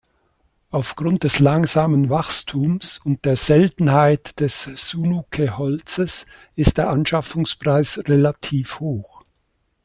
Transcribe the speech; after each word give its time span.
Aufgrund 0.71 1.25
des 1.25 1.37
langsamen 1.37 2.09
Wachstums 2.09 2.99
und 3.03 3.23
der 3.23 3.37
Seltenheit 3.37 4.39
des 4.39 4.63
Sunuke-Holzes 4.63 6.25
ist 6.55 6.79
der 6.79 6.89
Anschaffungspreis 6.89 7.99
relativ 8.07 8.79
hoch. 8.79 9.21